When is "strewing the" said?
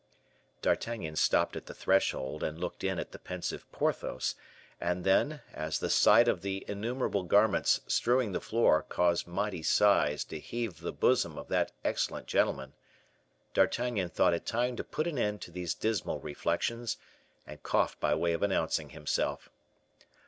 7.85-8.41